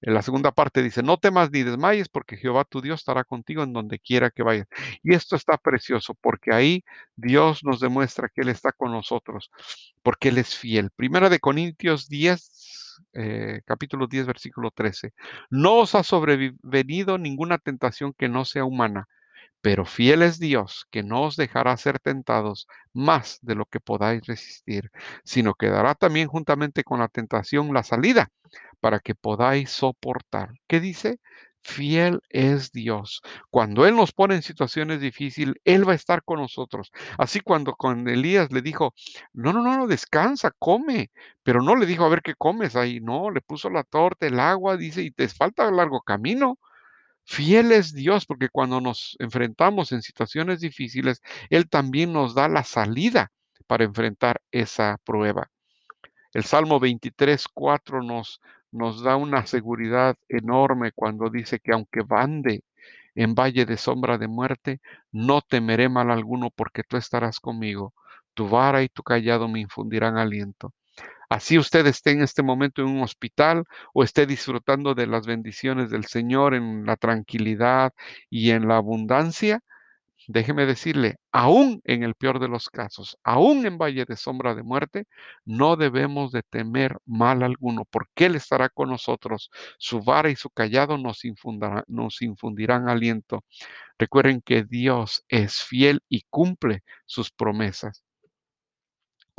En 0.01 0.15
la 0.15 0.23
segunda 0.23 0.51
parte 0.51 0.83
dice, 0.83 1.01
no 1.01 1.19
temas 1.19 1.53
ni 1.53 1.63
desmayes 1.63 2.09
porque 2.09 2.37
Jehová 2.37 2.65
tu 2.65 2.81
Dios 2.81 3.03
estará 3.03 3.23
contigo 3.23 3.63
en 3.63 3.73
donde 3.73 4.01
quiera 4.01 4.31
que 4.31 4.43
vayas. 4.43 4.67
Y 5.05 5.15
esto 5.15 5.37
está 5.37 5.57
precioso 5.57 6.15
porque 6.21 6.53
ahí 6.53 6.83
Dios 7.15 7.63
nos 7.63 7.79
demuestra 7.79 8.29
que 8.35 8.41
Él 8.41 8.49
está 8.49 8.73
con 8.73 8.91
nosotros, 8.91 9.53
porque 10.03 10.31
Él 10.31 10.39
es 10.39 10.57
fiel. 10.57 10.91
Primera 10.97 11.29
de 11.29 11.39
Corintios 11.39 12.09
10, 12.09 12.90
eh, 13.13 13.61
capítulo 13.65 14.07
10, 14.07 14.27
versículo 14.27 14.71
13. 14.71 15.13
No 15.51 15.79
os 15.79 15.95
ha 15.95 16.03
sobrevenido 16.03 17.19
ninguna 17.19 17.59
tentación 17.59 18.15
que 18.17 18.29
no 18.29 18.45
sea 18.45 18.65
humana, 18.65 19.07
pero 19.63 19.85
fiel 19.85 20.23
es 20.23 20.39
Dios, 20.39 20.87
que 20.91 21.03
no 21.03 21.23
os 21.25 21.37
dejará 21.37 21.77
ser 21.77 21.99
tentados 21.99 22.67
más 22.93 23.39
de 23.43 23.55
lo 23.55 23.67
que 23.67 23.81
podáis 23.81 24.27
resistir, 24.27 24.91
sino 25.25 25.55
que 25.55 25.69
dará 25.69 25.95
también 25.95 26.29
juntamente 26.29 26.85
con 26.85 27.01
la 27.01 27.09
tentación 27.09 27.73
la 27.75 27.83
salida 27.83 28.31
para 28.81 29.01
que 29.01 29.15
podáis 29.15 29.71
soportar. 29.71 30.51
¿Qué 30.67 30.81
dice? 30.81 31.19
Fiel 31.63 32.21
es 32.29 32.73
Dios. 32.73 33.23
Cuando 33.51 33.87
Él 33.87 33.97
nos 33.97 34.13
pone 34.13 34.35
en 34.35 34.43
situaciones 34.43 35.01
difíciles, 35.01 35.55
Él 35.65 35.89
va 35.89 35.93
a 35.93 35.97
estar 35.97 36.23
con 36.25 36.41
nosotros. 36.41 36.91
Así 37.19 37.41
cuando 37.41 37.75
con 37.75 38.09
Elías 38.09 38.53
le 38.53 38.63
dijo, 38.63 38.95
no, 39.33 39.53
no, 39.53 39.63
no, 39.63 39.77
no, 39.77 39.87
descansa, 39.87 40.53
come, 40.59 41.11
pero 41.43 41.63
no 41.63 41.77
le 41.77 41.87
dijo, 41.87 42.05
a 42.05 42.09
ver 42.09 42.23
qué 42.23 42.35
comes 42.35 42.77
ahí, 42.77 43.01
no, 43.01 43.31
le 43.31 43.41
puso 43.41 43.71
la 43.71 43.85
torta, 43.85 44.27
el 44.27 44.41
agua, 44.41 44.77
dice, 44.77 45.03
y 45.03 45.11
te 45.11 45.29
falta 45.29 45.71
largo 45.71 46.01
camino. 46.03 46.59
Fiel 47.25 47.73
es 47.73 47.95
Dios 47.95 48.27
porque 48.27 48.49
cuando 48.49 48.81
nos 48.81 49.17
enfrentamos 49.21 49.93
en 49.93 50.03
situaciones 50.03 50.61
difíciles, 50.61 51.21
Él 51.51 51.69
también 51.69 52.13
nos 52.13 52.35
da 52.35 52.49
la 52.49 52.65
salida 52.65 53.31
para 53.67 53.85
enfrentar 53.85 54.41
esa 54.51 54.99
prueba. 55.05 55.51
El 56.33 56.45
Salmo 56.45 56.81
23, 56.81 57.47
4 57.53 58.03
nos, 58.03 58.41
nos 58.73 59.03
da 59.03 59.17
una 59.17 59.47
seguridad 59.47 60.17
enorme 60.29 60.93
cuando 60.93 61.31
dice 61.31 61.61
que 61.61 61.73
aunque 61.73 62.03
bande 62.03 62.63
en 63.15 63.35
valle 63.35 63.67
de 63.67 63.77
sombra 63.77 64.19
de 64.19 64.29
muerte, 64.29 64.81
no 65.13 65.41
temeré 65.43 65.89
mal 65.89 66.11
alguno 66.11 66.51
porque 66.51 66.83
tú 66.85 66.97
estarás 66.97 67.41
conmigo. 67.41 67.95
Tu 68.35 68.49
vara 68.49 68.83
y 68.83 68.89
tu 68.89 69.03
callado 69.03 69.49
me 69.49 69.61
infundirán 69.61 70.17
aliento. 70.17 70.73
Así 71.29 71.59
usted 71.59 71.87
esté 71.87 72.11
en 72.11 72.23
este 72.23 72.43
momento 72.43 72.83
en 72.83 72.89
un 72.89 73.03
hospital 73.03 73.65
o 73.95 74.03
esté 74.03 74.27
disfrutando 74.27 74.95
de 74.95 75.07
las 75.07 75.27
bendiciones 75.27 75.89
del 75.91 76.05
Señor 76.07 76.55
en 76.55 76.85
la 76.85 76.97
tranquilidad 76.97 77.93
y 78.29 78.51
en 78.51 78.67
la 78.67 78.77
abundancia, 78.77 79.61
Déjeme 80.33 80.65
decirle, 80.65 81.17
aún 81.33 81.81
en 81.85 82.05
el 82.05 82.15
peor 82.15 82.39
de 82.39 82.47
los 82.47 82.69
casos, 82.71 83.19
aún 83.25 83.67
en 83.67 83.79
valle 83.79 84.05
de 84.05 84.15
sombra 84.17 84.55
de 84.55 84.63
muerte, 84.63 85.07
no 85.45 85.75
debemos 85.75 86.31
de 86.31 86.43
temer 86.45 86.99
mal 87.05 87.43
alguno, 87.43 87.85
porque 87.91 88.27
Él 88.27 88.37
estará 88.37 88.69
con 88.69 88.91
nosotros. 88.91 89.51
Su 89.77 90.03
vara 90.03 90.31
y 90.31 90.37
su 90.37 90.49
callado 90.51 90.99
nos, 90.99 91.23
nos 91.89 92.23
infundirán 92.23 92.89
aliento. 92.89 93.45
Recuerden 93.99 94.41
que 94.43 94.65
Dios 94.65 95.25
es 95.29 95.63
fiel 95.65 96.01
y 96.09 96.23
cumple 96.31 96.85
sus 97.07 97.33
promesas. 97.33 98.05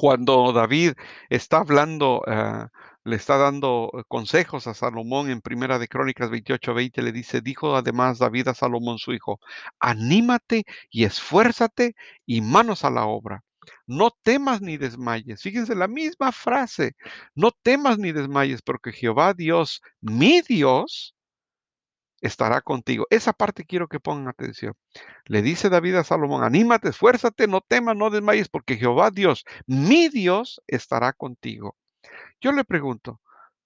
Cuando 0.02 0.52
David 0.52 0.94
está 1.30 1.58
hablando, 1.60 2.22
uh, 2.26 2.66
le 3.04 3.16
está 3.16 3.38
dando 3.38 3.92
eh, 3.94 4.02
consejos 4.08 4.66
a 4.66 4.74
Salomón 4.74 5.30
en 5.30 5.42
Primera 5.42 5.78
de 5.78 5.88
Crónicas 5.88 6.32
28, 6.32 6.74
20, 6.74 7.04
le 7.04 7.12
dice, 7.12 7.42
dijo 7.42 7.76
además 7.76 8.18
David 8.18 8.48
a 8.48 8.56
Salomón 8.56 8.98
su 8.98 9.14
hijo, 9.14 9.40
anímate 9.80 10.64
y 10.90 11.04
esfuérzate 11.04 11.94
y 12.26 12.42
manos 12.42 12.84
a 12.84 12.90
la 12.90 13.06
obra. 13.06 13.44
No 13.86 14.10
temas 14.24 14.60
ni 14.60 14.78
desmayes. 14.78 15.44
Fíjense 15.44 15.76
la 15.76 15.88
misma 15.88 16.32
frase. 16.32 16.94
No 17.36 17.52
temas 17.52 18.00
ni 18.00 18.12
desmayes 18.12 18.64
porque 18.64 18.92
Jehová 18.94 19.36
Dios, 19.36 19.84
mi 20.02 20.42
Dios, 20.42 21.14
estará 22.22 22.62
contigo. 22.62 23.06
Esa 23.10 23.34
parte 23.34 23.66
quiero 23.66 23.88
que 23.88 24.00
pongan 24.00 24.28
atención. 24.28 24.76
Le 25.26 25.42
dice 25.42 25.70
David 25.70 25.96
a 25.96 26.04
Salomón, 26.04 26.44
anímate, 26.44 26.90
esfuérzate, 26.90 27.48
no 27.48 27.62
temas, 27.62 27.96
no 27.96 28.10
desmayes, 28.10 28.50
porque 28.50 28.78
Jehová 28.78 29.12
Dios, 29.12 29.44
mi 29.66 30.10
Dios, 30.10 30.62
estará 30.68 31.14
contigo. 31.14 31.76
Yo 32.40 32.52
le 32.52 32.64
pregunto, 32.64 33.20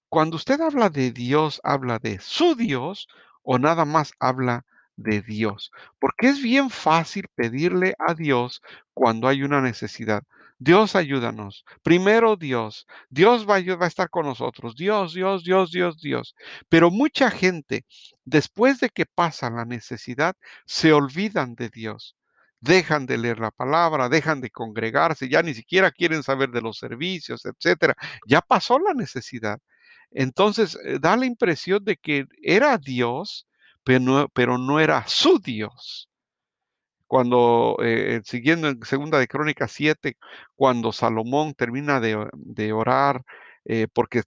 cuando 0.08 0.36
usted 0.36 0.60
habla 0.60 0.90
de 0.90 1.12
Dios, 1.12 1.60
¿habla 1.62 1.98
de 1.98 2.18
su 2.20 2.54
Dios 2.54 3.08
o 3.42 3.58
nada 3.58 3.84
más 3.84 4.12
habla 4.18 4.64
de 4.96 5.22
Dios, 5.22 5.70
porque 5.98 6.28
es 6.28 6.42
bien 6.42 6.70
fácil 6.70 7.28
pedirle 7.34 7.94
a 7.98 8.14
Dios 8.14 8.62
cuando 8.94 9.28
hay 9.28 9.42
una 9.42 9.60
necesidad. 9.60 10.24
Dios, 10.58 10.96
ayúdanos. 10.96 11.64
Primero 11.82 12.36
Dios. 12.36 12.86
Dios 13.10 13.48
va 13.48 13.56
a, 13.56 13.86
estar 13.86 14.08
con 14.10 14.26
nosotros. 14.26 14.74
Dios, 14.74 15.12
Dios, 15.14 15.44
Dios, 15.44 15.70
Dios, 15.70 16.00
Dios. 16.00 16.34
Pero 16.68 16.90
mucha 16.90 17.30
gente, 17.30 17.84
después 18.24 18.80
de 18.80 18.88
que 18.88 19.06
pasa 19.06 19.50
la 19.50 19.64
necesidad, 19.66 20.34
se 20.64 20.92
olvidan 20.92 21.54
de 21.54 21.68
Dios. 21.68 22.16
Dejan 22.60 23.06
de 23.06 23.18
leer 23.18 23.38
la 23.38 23.50
palabra, 23.50 24.08
dejan 24.08 24.40
de 24.40 24.50
congregarse, 24.50 25.28
ya 25.28 25.42
ni 25.42 25.54
siquiera 25.54 25.90
quieren 25.90 26.22
saber 26.22 26.50
de 26.50 26.62
los 26.62 26.78
servicios, 26.78 27.44
etcétera. 27.44 27.94
Ya 28.26 28.40
pasó 28.40 28.78
la 28.78 28.94
necesidad. 28.94 29.58
Entonces, 30.10 30.78
eh, 30.84 30.98
da 31.00 31.16
la 31.16 31.26
impresión 31.26 31.84
de 31.84 31.96
que 31.96 32.26
era 32.42 32.78
Dios, 32.78 33.46
pero 33.84 34.58
no 34.58 34.80
era 34.80 35.06
su 35.06 35.38
Dios 35.38 36.08
cuando, 37.06 37.76
eh, 37.82 38.20
siguiendo 38.24 38.68
en 38.68 38.82
segunda 38.84 39.18
de 39.18 39.28
Crónicas 39.28 39.72
7, 39.72 40.16
cuando 40.54 40.92
Salomón 40.92 41.54
termina 41.54 42.00
de 42.00 42.72
orar, 42.72 43.22
eh, 43.68 43.88
porque 43.92 44.22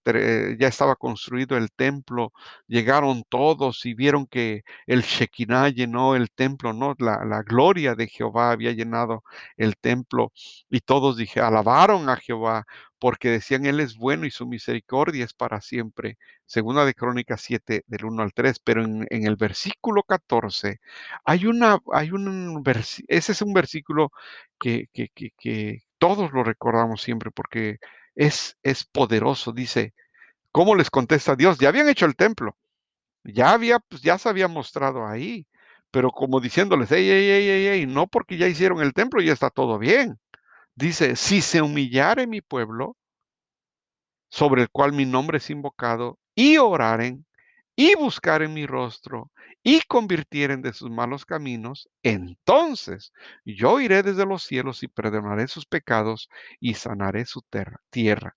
ya 0.60 0.67
estaba 0.67 0.96
construido 0.98 1.58
el 1.58 1.72
templo, 1.72 2.34
llegaron 2.67 3.24
todos 3.29 3.86
y 3.86 3.93
vieron 3.93 4.27
que 4.27 4.63
el 4.86 5.01
Shekinah 5.03 5.69
llenó 5.69 6.15
el 6.15 6.29
templo, 6.31 6.74
¿no? 6.74 6.93
La, 7.00 7.43
gloria 7.43 7.96
de 7.96 8.08
Jehová 8.08 8.51
había 8.51 8.72
llenado 8.74 9.24
el 9.58 9.77
templo 9.77 10.34
y 10.69 10.81
todos 10.81 11.15
dije, 11.17 11.39
alabaron 11.39 12.10
a 12.10 12.17
Jehová 12.17 12.65
porque 13.00 13.29
decían, 13.29 13.65
Él 13.65 13.79
es 13.79 13.96
bueno 13.96 14.25
y 14.25 14.31
su 14.31 14.46
misericordia 14.46 15.24
es 15.24 15.34
para 15.34 15.62
siempre. 15.62 16.17
Segunda 16.46 16.86
de 16.86 16.93
Crónicas 16.93 17.41
7, 17.41 17.84
del 17.88 18.05
1 18.05 18.24
al 18.24 18.34
3, 18.34 18.60
pero 18.60 18.84
en, 18.84 19.08
el 19.10 19.36
versículo 19.38 20.03
14 20.03 20.79
hay 21.24 21.46
una, 21.46 21.79
hay 21.93 22.12
un 22.12 22.62
ese 23.08 23.31
es 23.31 23.41
un 23.41 23.53
versículo 23.53 24.12
que, 24.60 24.88
que, 24.93 25.10
que 25.38 25.84
todos 25.98 26.31
lo 26.34 26.43
recordamos 26.43 27.01
siempre 27.01 27.31
porque 27.31 27.77
es, 28.16 28.58
es 28.63 28.86
poderoso. 28.86 29.51
Dice, 29.54 29.94
¿cómo 30.51 30.75
les 30.75 30.89
contesta 30.92 31.36
Dios? 31.36 31.60
Ya 31.60 31.70
habían 31.70 31.89
hecho 31.89 32.06
el 32.06 32.16
templo, 32.16 32.58
ya 33.24 33.54
había, 33.54 33.80
pues 33.80 34.01
ya 34.01 34.18
se 34.18 34.30
había 34.30 34.48
mostrado 34.48 35.08
ahí, 35.08 35.48
pero 35.92 36.12
como 36.12 36.39
diciéndoles, 36.42 36.92
ey, 36.92 37.10
ey, 37.10 37.30
ey, 37.32 37.50
ey, 37.50 37.68
ey, 37.68 37.88
no 37.88 38.08
porque 38.08 38.38
ya 38.38 38.48
hicieron 38.48 38.82
el 38.82 38.94
templo, 38.94 39.22
ya 39.22 39.34
está 39.34 39.50
todo 39.50 39.80
bien. 39.80 40.20
Dice, 40.75 41.16
si 41.16 41.42
se 41.42 41.62
humillare 41.62 42.28
mi 42.28 42.42
pueblo, 42.42 42.98
sobre 44.32 44.62
el 44.63 44.70
cual 44.70 44.94
mi 44.94 45.06
nombre 45.06 45.38
es 45.38 45.50
invocado, 45.50 46.18
y 46.36 46.58
oraren, 46.58 47.25
y 47.80 47.96
buscaren 47.96 48.54
mi 48.54 48.66
rostro, 48.66 49.32
y 49.64 49.80
convirtieren 49.88 50.62
de 50.62 50.74
sus 50.74 50.92
malos 50.92 51.26
caminos, 51.26 51.88
entonces 52.04 53.14
yo 53.46 53.80
iré 53.80 54.04
desde 54.04 54.26
los 54.26 54.44
cielos 54.44 54.84
y 54.84 54.90
perdonaré 54.90 55.48
sus 55.48 55.66
pecados 55.66 56.28
y 56.60 56.74
sanaré 56.74 57.24
su 57.24 57.42
tierra. 57.90 58.36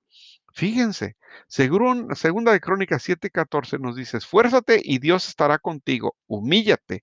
Fíjense, 0.55 1.17
según, 1.49 2.15
segunda 2.15 2.53
de 2.53 2.61
Crónicas 2.61 3.03
7:14 3.03 3.81
nos 3.81 3.97
dice, 3.97 4.19
esfuérzate 4.19 4.81
y 4.81 5.01
Dios 5.01 5.27
estará 5.27 5.59
contigo, 5.59 6.15
humíllate, 6.29 7.03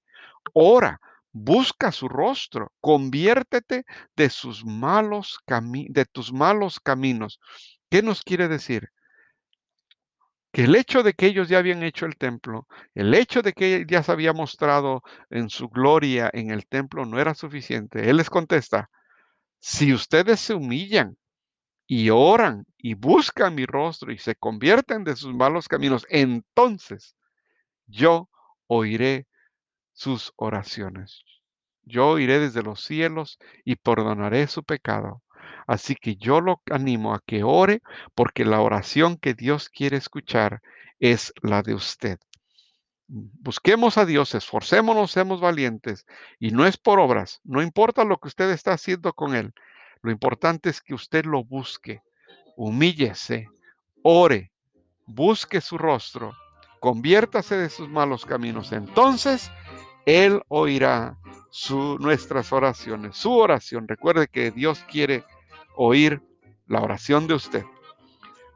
ora, 0.53 1.01
busca 1.33 1.91
su 1.91 2.07
rostro, 2.07 2.71
conviértete 2.79 3.83
de 4.15 4.29
sus 4.29 4.63
malos 4.63 5.39
de 5.45 6.05
tus 6.05 6.31
malos 6.31 6.79
caminos. 6.79 7.41
¿Qué 7.89 8.01
nos 8.01 8.23
quiere 8.23 8.47
decir? 8.47 8.91
El 10.59 10.75
hecho 10.75 11.03
de 11.03 11.13
que 11.13 11.27
ellos 11.27 11.47
ya 11.47 11.59
habían 11.59 11.83
hecho 11.83 12.05
el 12.05 12.17
templo, 12.17 12.67
el 12.93 13.13
hecho 13.13 13.41
de 13.41 13.53
que 13.53 13.85
ya 13.87 14.03
se 14.03 14.11
había 14.11 14.33
mostrado 14.33 15.03
en 15.29 15.49
su 15.49 15.69
gloria 15.69 16.29
en 16.33 16.51
el 16.51 16.67
templo 16.67 17.05
no 17.05 17.19
era 17.19 17.33
suficiente. 17.33 18.09
Él 18.09 18.17
les 18.17 18.29
contesta, 18.29 18.89
si 19.59 19.93
ustedes 19.93 20.39
se 20.39 20.53
humillan 20.53 21.17
y 21.87 22.09
oran 22.09 22.65
y 22.77 22.93
buscan 22.93 23.55
mi 23.55 23.65
rostro 23.65 24.11
y 24.11 24.17
se 24.17 24.35
convierten 24.35 25.03
de 25.03 25.15
sus 25.15 25.33
malos 25.33 25.67
caminos, 25.67 26.05
entonces 26.09 27.15
yo 27.87 28.29
oiré 28.67 29.27
sus 29.93 30.33
oraciones. 30.35 31.23
Yo 31.83 32.19
iré 32.19 32.39
desde 32.39 32.63
los 32.63 32.83
cielos 32.83 33.39
y 33.65 33.75
perdonaré 33.77 34.47
su 34.47 34.63
pecado 34.63 35.23
Así 35.69 35.93
que 35.93 36.15
yo 36.15 36.41
lo 36.41 36.63
animo 36.71 37.13
a 37.13 37.21
que 37.23 37.43
ore 37.43 37.83
porque 38.15 38.43
la 38.43 38.59
oración 38.59 39.17
que 39.17 39.35
Dios 39.35 39.69
quiere 39.69 39.97
escuchar 39.97 40.63
es 40.99 41.31
la 41.43 41.61
de 41.61 41.75
usted. 41.75 42.17
Busquemos 43.07 43.99
a 43.99 44.07
Dios, 44.07 44.33
esforcémonos, 44.33 45.11
seamos 45.11 45.41
valientes 45.41 46.07
y 46.39 46.49
no 46.49 46.65
es 46.65 46.77
por 46.77 46.99
obras, 46.99 47.39
no 47.43 47.61
importa 47.61 48.03
lo 48.03 48.17
que 48.17 48.29
usted 48.29 48.49
está 48.49 48.73
haciendo 48.73 49.13
con 49.13 49.35
Él, 49.35 49.53
lo 50.01 50.09
importante 50.09 50.71
es 50.71 50.81
que 50.81 50.95
usted 50.95 51.25
lo 51.25 51.43
busque, 51.43 52.01
humíllese, 52.57 53.47
ore, 54.01 54.51
busque 55.05 55.61
su 55.61 55.77
rostro, 55.77 56.33
conviértase 56.79 57.57
de 57.57 57.69
sus 57.69 57.87
malos 57.87 58.25
caminos. 58.25 58.71
Entonces, 58.71 59.51
Él 60.07 60.41
oirá 60.47 61.15
su, 61.51 61.99
nuestras 61.99 62.51
oraciones, 62.53 63.17
su 63.17 63.37
oración. 63.37 63.87
Recuerde 63.87 64.27
que 64.29 64.49
Dios 64.49 64.83
quiere 64.89 65.23
oír 65.81 66.21
la 66.67 66.81
oración 66.81 67.25
de 67.25 67.35
usted. 67.35 67.63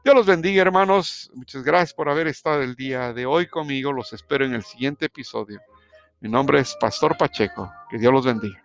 Dios 0.04 0.14
los 0.14 0.26
bendiga, 0.26 0.60
hermanos. 0.60 1.30
Muchas 1.34 1.64
gracias 1.64 1.94
por 1.94 2.10
haber 2.10 2.26
estado 2.26 2.60
el 2.60 2.74
día 2.74 3.14
de 3.14 3.24
hoy 3.24 3.46
conmigo. 3.46 3.92
Los 3.92 4.12
espero 4.12 4.44
en 4.44 4.52
el 4.52 4.62
siguiente 4.62 5.06
episodio. 5.06 5.58
Mi 6.20 6.28
nombre 6.28 6.60
es 6.60 6.76
Pastor 6.78 7.16
Pacheco. 7.16 7.72
Que 7.88 7.96
Dios 7.96 8.12
los 8.12 8.26
bendiga. 8.26 8.63